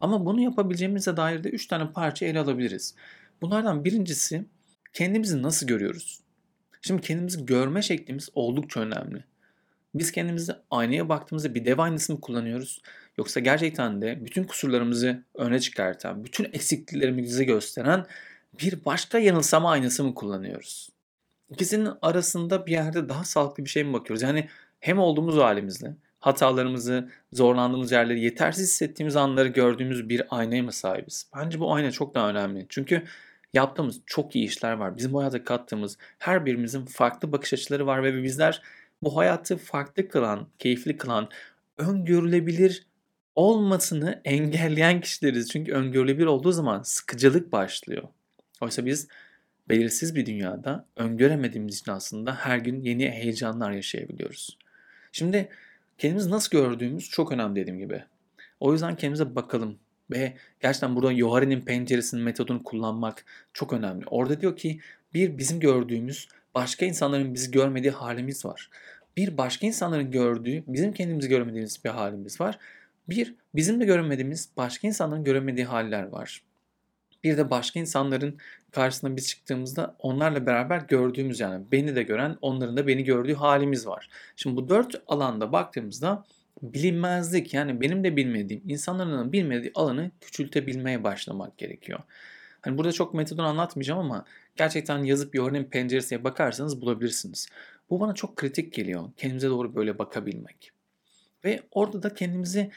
Ama 0.00 0.26
bunu 0.26 0.40
yapabileceğimize 0.40 1.16
dair 1.16 1.44
de 1.44 1.50
3 1.50 1.66
tane 1.66 1.92
parça 1.92 2.26
ele 2.26 2.38
alabiliriz. 2.38 2.94
Bunlardan 3.42 3.84
birincisi 3.84 4.44
kendimizi 4.92 5.42
nasıl 5.42 5.66
görüyoruz? 5.66 6.20
Şimdi 6.82 7.02
kendimizi 7.02 7.46
görme 7.46 7.82
şeklimiz 7.82 8.28
oldukça 8.34 8.80
önemli. 8.80 9.24
Biz 9.94 10.12
kendimizi 10.12 10.52
aynaya 10.70 11.08
baktığımızda 11.08 11.54
bir 11.54 11.64
dev 11.64 11.78
aynası 11.78 12.12
mı 12.12 12.20
kullanıyoruz? 12.20 12.82
Yoksa 13.18 13.40
gerçekten 13.40 14.02
de 14.02 14.24
bütün 14.24 14.44
kusurlarımızı 14.44 15.22
öne 15.34 15.60
çıkartan, 15.60 16.24
bütün 16.24 16.44
eksikliklerimizi 16.44 17.44
gösteren 17.44 18.06
bir 18.60 18.84
başka 18.84 19.18
yanılsama 19.18 19.70
aynası 19.70 20.04
mı 20.04 20.14
kullanıyoruz? 20.14 20.88
İkisinin 21.50 21.90
arasında 22.02 22.66
bir 22.66 22.72
yerde 22.72 23.08
daha 23.08 23.24
sağlıklı 23.24 23.64
bir 23.64 23.70
şey 23.70 23.84
mi 23.84 23.92
bakıyoruz? 23.92 24.22
Yani 24.22 24.48
hem 24.80 24.98
olduğumuz 24.98 25.36
halimizle, 25.36 25.96
hatalarımızı, 26.20 27.10
zorlandığımız 27.32 27.92
yerleri, 27.92 28.20
yetersiz 28.20 28.68
hissettiğimiz 28.68 29.16
anları 29.16 29.48
gördüğümüz 29.48 30.08
bir 30.08 30.22
aynaya 30.30 30.62
mı 30.62 30.72
sahibiz? 30.72 31.30
Bence 31.36 31.60
bu 31.60 31.74
ayna 31.74 31.90
çok 31.90 32.14
daha 32.14 32.30
önemli. 32.30 32.66
Çünkü 32.68 33.04
yaptığımız 33.52 34.00
çok 34.06 34.36
iyi 34.36 34.46
işler 34.46 34.72
var. 34.72 34.96
Bizim 34.96 35.12
bu 35.12 35.20
hayata 35.20 35.44
kattığımız 35.44 35.98
her 36.18 36.46
birimizin 36.46 36.84
farklı 36.84 37.32
bakış 37.32 37.52
açıları 37.52 37.86
var 37.86 38.02
ve 38.02 38.22
bizler 38.22 38.62
bu 39.02 39.16
hayatı 39.16 39.56
farklı 39.56 40.08
kılan, 40.08 40.48
keyifli 40.58 40.96
kılan, 40.96 41.28
öngörülebilir 41.78 42.86
olmasını 43.34 44.20
engelleyen 44.24 45.00
kişileriz. 45.00 45.50
Çünkü 45.50 45.72
öngörülebilir 45.72 46.26
olduğu 46.26 46.52
zaman 46.52 46.82
sıkıcılık 46.82 47.52
başlıyor. 47.52 48.02
Oysa 48.64 48.86
biz 48.86 49.08
belirsiz 49.68 50.14
bir 50.14 50.26
dünyada 50.26 50.86
öngöremediğimiz 50.96 51.78
için 51.78 51.90
aslında 51.90 52.34
her 52.34 52.58
gün 52.58 52.80
yeni 52.80 53.10
heyecanlar 53.10 53.72
yaşayabiliyoruz. 53.72 54.58
Şimdi 55.12 55.48
kendimizi 55.98 56.30
nasıl 56.30 56.50
gördüğümüz 56.50 57.10
çok 57.10 57.32
önemli 57.32 57.56
dediğim 57.56 57.78
gibi. 57.78 58.04
O 58.60 58.72
yüzden 58.72 58.96
kendimize 58.96 59.34
bakalım 59.34 59.78
ve 60.10 60.34
gerçekten 60.60 60.96
burada 60.96 61.12
Yohari'nin 61.12 61.60
penceresinin 61.60 62.22
metodunu 62.22 62.62
kullanmak 62.62 63.24
çok 63.52 63.72
önemli. 63.72 64.04
Orada 64.06 64.40
diyor 64.40 64.56
ki 64.56 64.80
bir 65.14 65.38
bizim 65.38 65.60
gördüğümüz 65.60 66.28
başka 66.54 66.86
insanların 66.86 67.34
bizi 67.34 67.50
görmediği 67.50 67.90
halimiz 67.90 68.44
var. 68.44 68.70
Bir 69.16 69.38
başka 69.38 69.66
insanların 69.66 70.10
gördüğü 70.10 70.64
bizim 70.66 70.92
kendimizi 70.92 71.28
görmediğimiz 71.28 71.84
bir 71.84 71.90
halimiz 71.90 72.40
var. 72.40 72.58
Bir 73.08 73.34
bizim 73.54 73.80
de 73.80 73.84
görmediğimiz 73.84 74.48
başka 74.56 74.88
insanların 74.88 75.24
göremediği 75.24 75.66
haller 75.66 76.02
var. 76.02 76.42
Bir 77.24 77.36
de 77.36 77.50
başka 77.50 77.80
insanların 77.80 78.38
karşısına 78.70 79.16
biz 79.16 79.28
çıktığımızda 79.28 79.96
onlarla 79.98 80.46
beraber 80.46 80.78
gördüğümüz 80.78 81.40
yani 81.40 81.64
beni 81.72 81.96
de 81.96 82.02
gören 82.02 82.36
onların 82.40 82.76
da 82.76 82.86
beni 82.86 83.04
gördüğü 83.04 83.34
halimiz 83.34 83.86
var. 83.86 84.08
Şimdi 84.36 84.56
bu 84.56 84.68
dört 84.68 85.02
alanda 85.06 85.52
baktığımızda 85.52 86.24
bilinmezlik 86.62 87.54
yani 87.54 87.80
benim 87.80 88.04
de 88.04 88.16
bilmediğim 88.16 88.62
insanların 88.68 89.32
bilmediği 89.32 89.72
alanı 89.74 90.10
küçültebilmeye 90.20 91.04
başlamak 91.04 91.58
gerekiyor. 91.58 92.00
Hani 92.60 92.78
burada 92.78 92.92
çok 92.92 93.14
metodunu 93.14 93.46
anlatmayacağım 93.46 94.00
ama 94.00 94.24
gerçekten 94.56 95.04
yazıp 95.04 95.34
Yohan'ın 95.34 95.64
penceresine 95.64 96.24
bakarsanız 96.24 96.80
bulabilirsiniz. 96.80 97.48
Bu 97.90 98.00
bana 98.00 98.14
çok 98.14 98.36
kritik 98.36 98.72
geliyor. 98.72 99.10
Kendimize 99.16 99.48
doğru 99.48 99.74
böyle 99.74 99.98
bakabilmek. 99.98 100.72
Ve 101.44 101.62
orada 101.70 102.02
da 102.02 102.14
kendimizi 102.14 102.70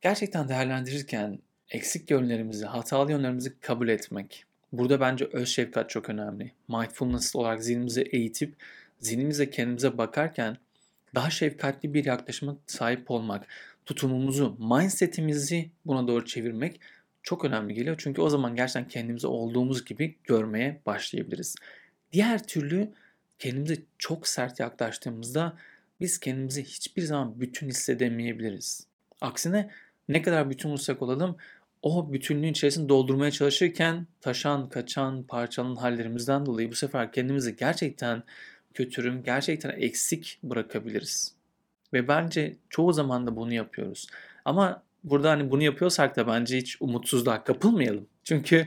gerçekten 0.00 0.48
değerlendirirken 0.48 1.38
eksik 1.70 2.10
yönlerimizi, 2.10 2.66
hatalı 2.66 3.12
yönlerimizi 3.12 3.60
kabul 3.60 3.88
etmek. 3.88 4.44
Burada 4.72 5.00
bence 5.00 5.24
öz 5.32 5.48
şefkat 5.48 5.90
çok 5.90 6.10
önemli. 6.10 6.52
Mindfulness 6.68 7.36
olarak 7.36 7.64
zihnimizi 7.64 8.02
eğitip 8.02 8.54
zihnimize 8.98 9.50
kendimize 9.50 9.98
bakarken 9.98 10.56
daha 11.14 11.30
şefkatli 11.30 11.94
bir 11.94 12.04
yaklaşıma 12.04 12.56
sahip 12.66 13.10
olmak, 13.10 13.46
tutumumuzu, 13.86 14.56
mindsetimizi 14.58 15.70
buna 15.86 16.08
doğru 16.08 16.24
çevirmek 16.24 16.80
çok 17.22 17.44
önemli 17.44 17.74
geliyor. 17.74 17.96
Çünkü 17.98 18.20
o 18.20 18.28
zaman 18.28 18.56
gerçekten 18.56 18.88
kendimizi 18.88 19.26
olduğumuz 19.26 19.84
gibi 19.84 20.16
görmeye 20.24 20.80
başlayabiliriz. 20.86 21.54
Diğer 22.12 22.46
türlü 22.46 22.90
kendimize 23.38 23.76
çok 23.98 24.28
sert 24.28 24.60
yaklaştığımızda 24.60 25.56
biz 26.00 26.18
kendimizi 26.18 26.64
hiçbir 26.64 27.02
zaman 27.02 27.40
bütün 27.40 27.68
hissedemeyebiliriz. 27.68 28.86
Aksine 29.20 29.70
ne 30.08 30.22
kadar 30.22 30.50
bütün 30.50 30.68
olursak 30.68 31.02
olalım 31.02 31.36
o 31.82 32.12
bütünlüğün 32.12 32.52
içerisini 32.52 32.88
doldurmaya 32.88 33.30
çalışırken 33.30 34.06
taşan, 34.20 34.68
kaçan, 34.68 35.22
parçalanan 35.22 35.76
hallerimizden 35.76 36.46
dolayı 36.46 36.70
bu 36.70 36.74
sefer 36.74 37.12
kendimizi 37.12 37.56
gerçekten 37.56 38.22
kötürüm, 38.74 39.22
gerçekten 39.22 39.70
eksik 39.70 40.38
bırakabiliriz. 40.42 41.34
Ve 41.92 42.08
bence 42.08 42.56
çoğu 42.70 42.92
zaman 42.92 43.26
da 43.26 43.36
bunu 43.36 43.54
yapıyoruz. 43.54 44.06
Ama 44.44 44.82
burada 45.04 45.30
hani 45.30 45.50
bunu 45.50 45.62
yapıyorsak 45.62 46.16
da 46.16 46.26
bence 46.26 46.56
hiç 46.58 46.76
umutsuzluğa 46.80 47.44
kapılmayalım. 47.44 48.06
Çünkü 48.24 48.66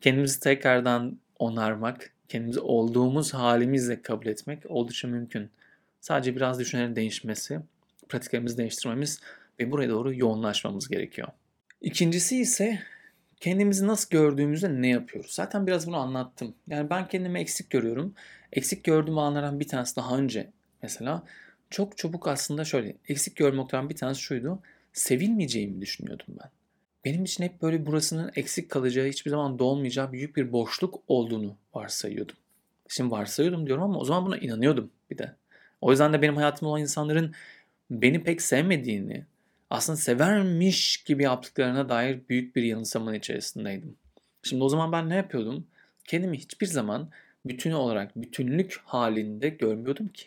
kendimizi 0.00 0.40
tekrardan 0.40 1.18
onarmak, 1.38 2.10
kendimizi 2.28 2.60
olduğumuz 2.60 3.34
halimizle 3.34 4.02
kabul 4.02 4.26
etmek 4.26 4.70
oldukça 4.70 5.08
mümkün. 5.08 5.50
Sadece 6.00 6.36
biraz 6.36 6.58
düşüncelerin 6.58 6.96
değişmesi, 6.96 7.60
pratiklerimizi 8.08 8.58
değiştirmemiz 8.58 9.20
ve 9.60 9.70
buraya 9.70 9.88
doğru 9.88 10.14
yoğunlaşmamız 10.14 10.88
gerekiyor. 10.88 11.28
İkincisi 11.84 12.40
ise 12.40 12.78
kendimizi 13.40 13.86
nasıl 13.86 14.10
gördüğümüzde 14.10 14.82
ne 14.82 14.88
yapıyoruz? 14.88 15.30
Zaten 15.32 15.66
biraz 15.66 15.86
bunu 15.86 15.96
anlattım. 15.96 16.54
Yani 16.68 16.90
ben 16.90 17.08
kendimi 17.08 17.40
eksik 17.40 17.70
görüyorum. 17.70 18.14
Eksik 18.52 18.84
gördüğüm 18.84 19.18
anlardan 19.18 19.60
bir 19.60 19.68
tanesi 19.68 19.96
daha 19.96 20.18
önce 20.18 20.50
mesela 20.82 21.24
çok 21.70 21.98
çabuk 21.98 22.28
aslında 22.28 22.64
şöyle 22.64 22.96
eksik 23.08 23.36
görmekten 23.36 23.90
bir 23.90 23.96
tanesi 23.96 24.20
şuydu. 24.20 24.62
Sevilmeyeceğimi 24.92 25.80
düşünüyordum 25.80 26.26
ben. 26.28 26.50
Benim 27.04 27.24
için 27.24 27.44
hep 27.44 27.62
böyle 27.62 27.86
burasının 27.86 28.32
eksik 28.36 28.70
kalacağı, 28.70 29.06
hiçbir 29.06 29.30
zaman 29.30 29.58
dolmayacağı 29.58 30.12
büyük 30.12 30.36
bir 30.36 30.52
boşluk 30.52 31.00
olduğunu 31.08 31.56
varsayıyordum. 31.74 32.36
Şimdi 32.88 33.10
varsayıyordum 33.10 33.66
diyorum 33.66 33.84
ama 33.84 33.98
o 33.98 34.04
zaman 34.04 34.26
buna 34.26 34.38
inanıyordum 34.38 34.90
bir 35.10 35.18
de. 35.18 35.32
O 35.80 35.90
yüzden 35.90 36.12
de 36.12 36.22
benim 36.22 36.36
hayatımda 36.36 36.70
olan 36.70 36.80
insanların 36.80 37.34
beni 37.90 38.22
pek 38.22 38.42
sevmediğini, 38.42 39.24
aslında 39.74 39.96
severmiş 39.96 40.96
gibi 40.96 41.22
yaptıklarına 41.22 41.88
dair 41.88 42.20
büyük 42.28 42.56
bir 42.56 42.62
yanılsamanın 42.62 43.14
içerisindeydim. 43.14 43.96
Şimdi 44.42 44.64
o 44.64 44.68
zaman 44.68 44.92
ben 44.92 45.08
ne 45.08 45.16
yapıyordum? 45.16 45.66
Kendimi 46.04 46.38
hiçbir 46.38 46.66
zaman 46.66 47.10
bütün 47.46 47.70
olarak 47.70 48.16
bütünlük 48.16 48.80
halinde 48.84 49.48
görmüyordum 49.48 50.08
ki. 50.08 50.24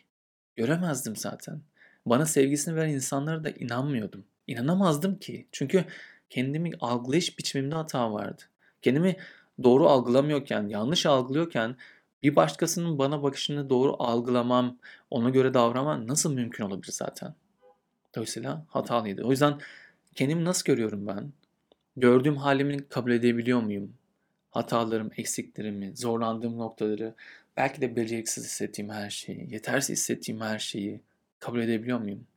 Göremezdim 0.56 1.16
zaten. 1.16 1.62
Bana 2.06 2.26
sevgisini 2.26 2.76
veren 2.76 2.90
insanlara 2.90 3.44
da 3.44 3.50
inanmıyordum. 3.50 4.24
İnanamazdım 4.48 5.20
ki. 5.20 5.48
Çünkü 5.52 5.86
kendimi 6.30 6.72
algılayış 6.80 7.40
biçimimde 7.40 7.76
hata 7.76 8.14
vardı. 8.14 8.44
Kendimi 8.82 9.16
doğru 9.64 9.90
algılamıyorken, 9.90 10.68
yanlış 10.68 11.06
algılıyorken 11.06 11.76
bir 12.24 12.36
başkasının 12.36 13.00
bana 13.00 13.24
bakışını 13.24 13.70
doğru 13.70 13.96
algılamam, 14.00 14.78
ona 15.10 15.30
göre 15.30 15.54
davranmam 15.54 16.08
nasıl 16.08 16.34
mümkün 16.34 16.64
olabilir 16.64 16.92
zaten? 16.92 17.36
Dolayısıyla 18.18 18.66
hatalıydı. 18.68 19.24
O 19.24 19.32
yüzden 19.32 19.60
kendimi 20.16 20.46
nasıl 20.46 20.66
görüyorum 20.66 21.08
ben? 21.08 21.32
Gördüğüm 21.98 22.38
halimi 22.38 22.88
kabul 22.88 23.12
edebiliyor 23.12 23.62
muyum? 23.62 23.94
Hatalarım, 24.52 25.12
eksiklerimi, 25.18 25.98
zorlandığım 25.98 26.58
noktaları, 26.58 27.16
belki 27.58 27.82
de 27.82 27.96
beceriksiz 27.96 28.46
hissettiğim 28.46 28.92
her 28.92 29.10
şeyi, 29.10 29.54
yetersiz 29.54 29.98
hissettiğim 29.98 30.42
her 30.42 30.60
şeyi 30.60 31.02
kabul 31.40 31.60
edebiliyor 31.60 32.00
muyum? 32.00 32.28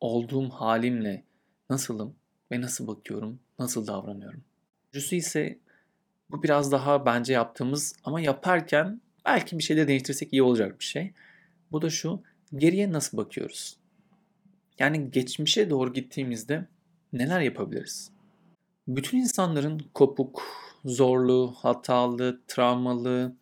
Olduğum 0.00 0.50
halimle 0.50 1.22
nasılım 1.70 2.14
ve 2.52 2.60
nasıl 2.60 2.86
bakıyorum, 2.86 3.40
nasıl 3.58 3.86
davranıyorum? 3.86 4.44
Üçüncüsü 4.88 5.16
ise 5.16 5.58
bu 6.30 6.42
biraz 6.42 6.72
daha 6.72 7.06
bence 7.06 7.32
yaptığımız 7.32 7.96
ama 8.04 8.20
yaparken 8.20 9.00
belki 9.26 9.58
bir 9.58 9.62
şeyde 9.62 9.88
değiştirsek 9.88 10.32
iyi 10.32 10.42
olacak 10.42 10.80
bir 10.80 10.84
şey. 10.84 11.12
Bu 11.72 11.82
da 11.82 11.90
şu, 11.90 12.22
geriye 12.56 12.92
nasıl 12.92 13.16
bakıyoruz? 13.18 13.77
Yani 14.78 15.10
geçmişe 15.10 15.70
doğru 15.70 15.92
gittiğimizde 15.92 16.64
neler 17.12 17.40
yapabiliriz? 17.40 18.10
Bütün 18.88 19.18
insanların 19.18 19.82
kopuk, 19.94 20.42
zorlu, 20.84 21.54
hatalı, 21.58 22.40
travmalı, 22.48 23.32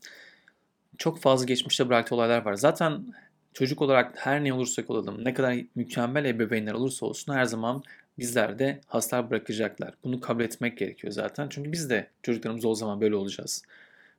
çok 0.99 1.21
fazla 1.21 1.47
geçmişte 1.47 1.88
bıraktığı 1.88 2.14
olaylar 2.14 2.45
var. 2.45 2.55
Zaten 2.55 3.14
çocuk 3.55 3.83
olarak 3.83 4.26
her 4.26 4.45
ne 4.45 4.52
olursak 4.52 4.90
olalım, 4.90 5.25
ne 5.25 5.35
kadar 5.35 5.57
mükemmel 5.75 6.25
ebeveynler 6.25 6.73
olursa 6.73 7.07
olsun 7.07 7.35
her 7.35 7.45
zaman 7.45 7.83
bizler 8.19 8.59
de 8.59 8.81
hasar 8.87 9.31
bırakacaklar. 9.31 9.95
Bunu 10.05 10.21
kabul 10.21 10.45
etmek 10.45 10.78
gerekiyor 10.78 11.12
zaten. 11.12 11.47
Çünkü 11.50 11.73
biz 11.73 11.90
de 11.90 12.11
çocuklarımız 12.23 12.64
o 12.64 12.75
zaman 12.75 13.00
böyle 13.00 13.16
olacağız. 13.16 13.62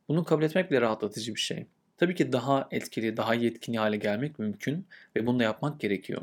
Bunu 0.07 0.23
kabul 0.23 0.43
etmek 0.43 0.71
bile 0.71 0.81
rahatlatıcı 0.81 1.35
bir 1.35 1.39
şey. 1.39 1.65
Tabii 1.97 2.15
ki 2.15 2.31
daha 2.31 2.67
etkili, 2.71 3.17
daha 3.17 3.33
yetkin 3.33 3.73
hale 3.73 3.97
gelmek 3.97 4.39
mümkün 4.39 4.85
ve 5.15 5.25
bunu 5.25 5.39
da 5.39 5.43
yapmak 5.43 5.79
gerekiyor. 5.79 6.21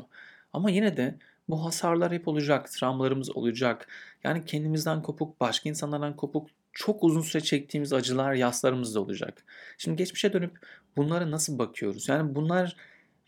Ama 0.55 0.69
yine 0.69 0.97
de 0.97 1.15
bu 1.49 1.65
hasarlar 1.65 2.13
hep 2.13 2.27
olacak, 2.27 2.71
travmalarımız 2.71 3.37
olacak. 3.37 3.87
Yani 4.23 4.45
kendimizden 4.45 5.01
kopuk, 5.01 5.39
başka 5.39 5.69
insanlardan 5.69 6.15
kopuk, 6.15 6.47
çok 6.73 7.03
uzun 7.03 7.21
süre 7.21 7.43
çektiğimiz 7.43 7.93
acılar, 7.93 8.33
yaslarımız 8.33 8.95
da 8.95 8.99
olacak. 8.99 9.43
Şimdi 9.77 9.97
geçmişe 9.97 10.33
dönüp 10.33 10.59
bunlara 10.97 11.31
nasıl 11.31 11.59
bakıyoruz? 11.59 12.09
Yani 12.09 12.35
bunlara 12.35 12.73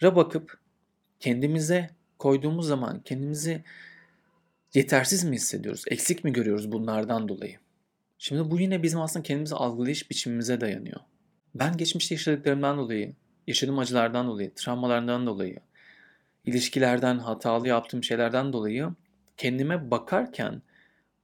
bakıp 0.02 0.58
kendimize 1.20 1.90
koyduğumuz 2.20 2.68
zaman 2.68 3.00
kendimizi 3.00 3.64
yetersiz 4.74 5.24
mi 5.24 5.36
hissediyoruz? 5.36 5.84
Eksik 5.88 6.24
mi 6.24 6.34
görüyoruz 6.34 6.72
bunlardan 6.72 7.30
dolayı? 7.30 7.58
Şimdi 8.18 8.52
bu 8.52 8.60
yine 8.60 8.84
bizim 8.84 9.02
aslında 9.02 9.24
kendimizi 9.24 9.56
algılayış 9.56 10.10
biçimimize 10.10 10.62
dayanıyor. 10.62 11.00
Ben 11.56 11.78
geçmişte 11.78 12.16
yaşadıklarımdan 12.16 12.78
dolayı, 12.78 13.14
yaşadığım 13.48 13.80
acılardan 13.80 14.28
dolayı, 14.28 14.54
travmalardan 14.56 15.28
dolayı, 15.28 15.60
ilişkilerden, 16.48 17.18
hatalı 17.20 17.68
yaptığım 17.68 18.04
şeylerden 18.04 18.54
dolayı 18.54 18.90
kendime 19.38 19.92
bakarken 19.92 20.62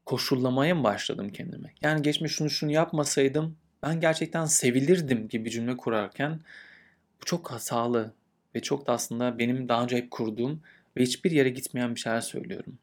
koşullamaya 0.06 0.84
başladım 0.84 1.30
kendime? 1.30 1.74
Yani 1.82 2.02
geçmiş 2.02 2.32
şunu 2.32 2.50
şunu 2.50 2.72
yapmasaydım 2.72 3.58
ben 3.84 4.00
gerçekten 4.00 4.46
sevilirdim 4.46 5.28
gibi 5.28 5.52
cümle 5.52 5.78
kurarken 5.78 6.40
bu 7.22 7.26
çok 7.26 7.52
hatalı 7.52 8.14
ve 8.56 8.62
çok 8.62 8.88
da 8.88 8.94
aslında 8.94 9.40
benim 9.40 9.70
daha 9.70 9.84
önce 9.84 9.98
hep 9.98 10.12
kurduğum 10.12 10.62
ve 10.98 11.04
hiçbir 11.04 11.32
yere 11.32 11.50
gitmeyen 11.50 11.96
bir 11.96 12.00
şeyler 12.00 12.22
söylüyorum. 12.22 12.78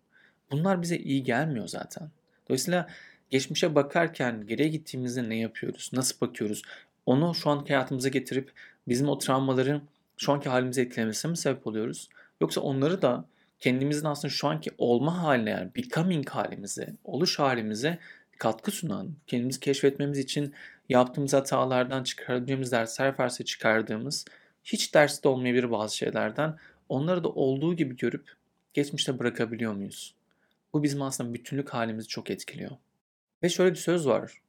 Bunlar 0.51 0.83
bize 0.83 0.97
iyi 0.97 1.23
gelmiyor 1.23 1.69
zaten. 1.69 2.11
Dolayısıyla 2.49 2.89
geçmişe 3.31 3.75
bakarken 3.75 4.47
geriye 4.47 4.69
gittiğimizde 4.69 5.29
ne 5.29 5.39
yapıyoruz? 5.39 5.91
Nasıl 5.93 6.21
bakıyoruz? 6.21 6.63
Onu 7.07 7.35
şu 7.35 7.51
anki 7.51 7.75
hayatımıza 7.75 8.09
getirip 8.09 8.53
bizim 8.89 9.09
o 9.09 9.19
travmaların 9.19 9.83
şu 10.17 10.33
anki 10.33 10.49
halimizi 10.49 10.81
etkilemesine 10.81 11.31
mi 11.31 11.37
sebep 11.37 11.67
oluyoruz? 11.67 12.09
Yoksa 12.41 12.61
onları 12.61 13.03
da 13.03 13.25
kendimizin 13.59 14.07
aslında 14.07 14.33
şu 14.33 14.49
anki 14.49 14.71
olma 14.79 15.23
haline 15.23 15.51
yani 15.51 15.71
becoming 15.77 16.29
halimize, 16.29 16.95
oluş 17.05 17.39
halimize 17.39 17.99
katkı 18.39 18.71
sunan, 18.71 19.15
kendimizi 19.27 19.61
keşfetmemiz 19.61 20.19
için 20.19 20.55
yaptığımız 20.89 21.35
hatalardan 21.35 22.05
çıkardığımız 22.05 22.73
dersler 22.73 23.19
varsa 23.19 23.45
çıkardığımız 23.45 24.25
hiç 24.65 24.95
derste 24.95 25.29
olmayabilir 25.29 25.71
bazı 25.71 25.97
şeylerden 25.97 26.57
onları 26.89 27.25
da 27.25 27.29
olduğu 27.29 27.77
gibi 27.77 27.97
görüp 27.97 28.33
geçmişte 28.75 29.19
bırakabiliyor 29.19 29.73
muyuz? 29.73 30.15
Bu 30.73 30.83
bizim 30.83 31.03
aslında 31.03 31.35
bütünlük 31.35 31.69
halimizi 31.69 32.09
çok 32.09 32.31
etkiliyor. 32.31 32.71
Ve 33.43 33.49
şöyle 33.49 33.71
bir 33.71 33.79
söz 33.79 34.07
var. 34.07 34.41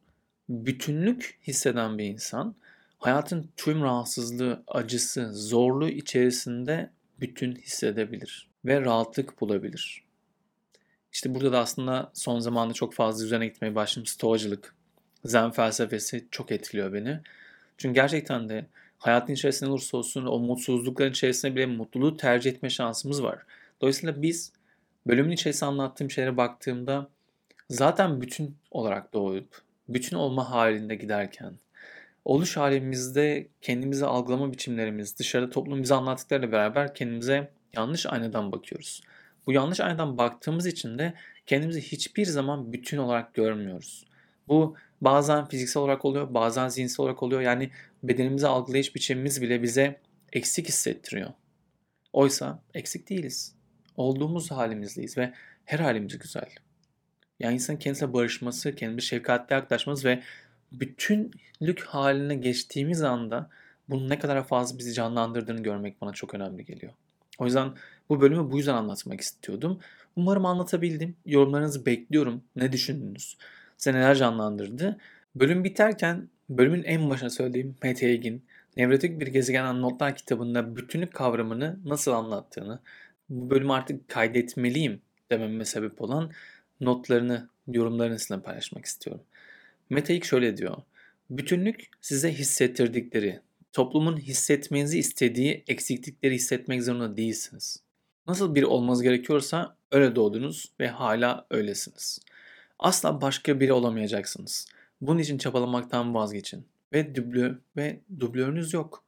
Bütünlük 0.49 1.39
hisseden 1.47 1.97
bir 1.97 2.05
insan 2.05 2.55
hayatın 2.97 3.49
tüm 3.57 3.83
rahatsızlığı, 3.83 4.63
acısı, 4.67 5.33
zorluğu 5.33 5.89
içerisinde 5.89 6.89
bütün 7.21 7.55
hissedebilir 7.55 8.49
ve 8.65 8.81
rahatlık 8.81 9.41
bulabilir. 9.41 10.03
İşte 11.11 11.35
burada 11.35 11.51
da 11.51 11.59
aslında 11.59 12.11
son 12.13 12.39
zamanda 12.39 12.73
çok 12.73 12.93
fazla 12.93 13.25
üzerine 13.25 13.47
gitmeye 13.47 13.75
başladım. 13.75 14.05
Stoacılık, 14.05 14.75
zen 15.25 15.51
felsefesi 15.51 16.27
çok 16.31 16.51
etkiliyor 16.51 16.93
beni. 16.93 17.19
Çünkü 17.77 17.95
gerçekten 17.95 18.49
de 18.49 18.65
hayatın 18.97 19.33
içerisinde 19.33 19.69
olursa 19.69 19.97
olsun 19.97 20.25
o 20.25 20.39
mutsuzlukların 20.39 21.11
içerisinde 21.11 21.55
bile 21.55 21.65
mutluluğu 21.65 22.17
tercih 22.17 22.51
etme 22.51 22.69
şansımız 22.69 23.23
var. 23.23 23.45
Dolayısıyla 23.81 24.21
biz 24.21 24.53
bölümün 25.07 25.31
içerisinde 25.31 25.65
anlattığım 25.69 26.11
şeylere 26.11 26.37
baktığımda 26.37 27.09
zaten 27.69 28.21
bütün 28.21 28.57
olarak 28.71 29.13
doğup 29.13 29.61
bütün 29.89 30.17
olma 30.17 30.51
halinde 30.51 30.95
giderken 30.95 31.53
oluş 32.25 32.57
halimizde 32.57 33.47
kendimizi 33.61 34.05
algılama 34.05 34.51
biçimlerimiz, 34.51 35.19
dışarıda 35.19 35.49
toplum 35.49 35.83
bize 35.83 35.95
anlattıklarıyla 35.95 36.51
beraber 36.51 36.95
kendimize 36.95 37.51
yanlış 37.73 38.05
aynadan 38.05 38.51
bakıyoruz. 38.51 39.01
Bu 39.47 39.51
yanlış 39.51 39.79
aynadan 39.79 40.17
baktığımız 40.17 40.65
için 40.65 40.97
de 40.97 41.13
kendimizi 41.45 41.81
hiçbir 41.81 42.25
zaman 42.25 42.73
bütün 42.73 42.97
olarak 42.97 43.33
görmüyoruz. 43.33 44.05
Bu 44.47 44.75
bazen 45.01 45.47
fiziksel 45.47 45.83
olarak 45.83 46.05
oluyor, 46.05 46.33
bazen 46.33 46.67
zihinsel 46.67 47.03
olarak 47.03 47.23
oluyor. 47.23 47.41
Yani 47.41 47.69
bedenimizi 48.03 48.47
algılayış 48.47 48.95
biçimimiz 48.95 49.41
bile 49.41 49.63
bize 49.63 49.99
eksik 50.33 50.67
hissettiriyor. 50.67 51.29
Oysa 52.13 52.63
eksik 52.73 53.09
değiliz. 53.09 53.55
Olduğumuz 53.97 54.51
halimizdeyiz 54.51 55.17
ve 55.17 55.33
her 55.65 55.79
halimiz 55.79 56.19
güzel. 56.19 56.49
Yani 57.39 57.53
insanın 57.53 57.77
kendisiyle 57.77 58.13
barışması, 58.13 58.75
kendimize 58.75 59.07
şefkatli 59.07 59.53
yaklaşması 59.53 60.07
ve 60.07 60.21
bütünlük 60.71 61.81
haline 61.81 62.35
geçtiğimiz 62.35 63.03
anda 63.03 63.49
bunun 63.89 64.09
ne 64.09 64.19
kadar 64.19 64.47
fazla 64.47 64.77
bizi 64.77 64.93
canlandırdığını 64.93 65.63
görmek 65.63 66.01
bana 66.01 66.11
çok 66.11 66.33
önemli 66.33 66.65
geliyor. 66.65 66.93
O 67.39 67.45
yüzden 67.45 67.71
bu 68.09 68.21
bölümü 68.21 68.51
bu 68.51 68.57
yüzden 68.57 68.73
anlatmak 68.73 69.21
istiyordum. 69.21 69.79
Umarım 70.15 70.45
anlatabildim. 70.45 71.15
Yorumlarınızı 71.25 71.85
bekliyorum. 71.85 72.43
Ne 72.55 72.71
düşündünüz? 72.71 73.37
Size 73.77 73.97
neler 73.97 74.15
canlandırdı? 74.15 74.97
Bölüm 75.35 75.63
biterken 75.63 76.29
bölümün 76.49 76.83
en 76.83 77.09
başına 77.09 77.29
söylediğim 77.29 77.75
Mete 77.83 78.07
Egin, 78.07 78.43
Nevrotik 78.77 79.19
Bir 79.19 79.27
Gezegen 79.27 79.81
Notlar 79.81 80.15
kitabında 80.15 80.75
bütünlük 80.75 81.13
kavramını 81.13 81.79
nasıl 81.85 82.11
anlattığını, 82.11 82.79
bu 83.29 83.49
bölümü 83.49 83.71
artık 83.71 84.09
kaydetmeliyim 84.09 85.01
dememe 85.31 85.65
sebep 85.65 86.01
olan 86.01 86.31
notlarını, 86.81 87.49
yorumlarını 87.67 88.19
sizinle 88.19 88.41
paylaşmak 88.41 88.85
istiyorum. 88.85 89.23
Mete 89.91 90.21
şöyle 90.21 90.57
diyor. 90.57 90.77
Bütünlük 91.29 91.89
size 92.01 92.33
hissettirdikleri, 92.33 93.39
toplumun 93.73 94.17
hissetmenizi 94.17 94.99
istediği 94.99 95.63
eksiklikleri 95.67 96.35
hissetmek 96.35 96.83
zorunda 96.83 97.17
değilsiniz. 97.17 97.83
Nasıl 98.27 98.55
biri 98.55 98.65
olmanız 98.65 99.01
gerekiyorsa 99.01 99.75
öyle 99.91 100.15
doğdunuz 100.15 100.71
ve 100.79 100.87
hala 100.87 101.45
öylesiniz. 101.49 102.19
Asla 102.79 103.21
başka 103.21 103.59
biri 103.59 103.73
olamayacaksınız. 103.73 104.67
Bunun 105.01 105.19
için 105.19 105.37
çabalamaktan 105.37 106.13
vazgeçin. 106.13 106.65
Ve 106.93 107.15
dublö 107.15 107.55
ve 107.77 107.99
dublörünüz 108.19 108.73
yok. 108.73 109.03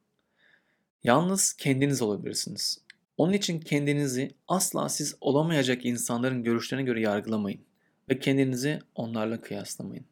Yalnız 1.04 1.52
kendiniz 1.52 2.02
olabilirsiniz. 2.02 2.80
Onun 3.16 3.32
için 3.32 3.60
kendinizi 3.60 4.30
asla 4.48 4.88
siz 4.88 5.16
olamayacak 5.20 5.84
insanların 5.84 6.42
görüşlerine 6.42 6.84
göre 6.84 7.00
yargılamayın 7.00 7.60
ve 8.08 8.18
kendinizi 8.18 8.78
onlarla 8.94 9.40
kıyaslamayın. 9.40 10.04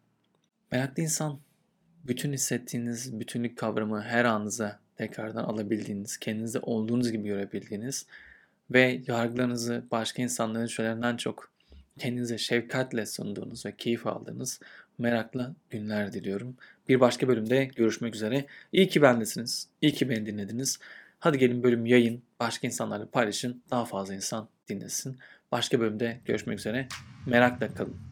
Meraklı 0.73 1.03
insan, 1.03 1.39
bütün 2.07 2.33
hissettiğiniz 2.33 3.21
bütünlük 3.21 3.59
kavramı 3.59 4.03
her 4.03 4.25
anınıza 4.25 4.79
tekrardan 4.97 5.45
alabildiğiniz, 5.45 6.17
kendinizi 6.17 6.59
olduğunuz 6.59 7.13
gibi 7.13 7.29
görebildiğiniz 7.29 8.07
ve 8.71 9.01
yargılarınızı 9.07 9.85
başka 9.91 10.23
insanların 10.23 10.67
şeylerinden 10.67 11.17
çok 11.17 11.51
kendinize 11.99 12.39
şefkatle 12.39 13.07
sunduğunuz 13.07 13.67
ve 13.67 13.73
keyif 13.77 14.07
aldığınız 14.07 14.61
meraklı 14.99 15.55
günler 15.71 16.13
diliyorum. 16.13 16.57
Bir 16.89 17.01
başka 17.01 17.29
bölümde 17.29 17.65
görüşmek 17.65 18.15
üzere. 18.15 18.47
İyi 18.73 18.89
ki 18.89 19.03
bendesiniz. 19.03 19.69
İyi 19.83 19.93
ki 19.93 20.09
beni 20.09 20.27
dinlediniz. 20.27 20.79
Hadi 21.21 21.39
gelin 21.39 21.63
bölüm 21.63 21.87
yayın. 21.87 22.23
Başka 22.41 22.67
insanlarla 22.67 23.07
paylaşın. 23.11 23.63
Daha 23.71 23.85
fazla 23.85 24.15
insan 24.15 24.49
dinlesin. 24.69 25.19
Başka 25.53 25.81
bölümde 25.81 26.21
görüşmek 26.25 26.59
üzere. 26.59 26.89
Merakla 27.27 27.75
kalın. 27.75 28.12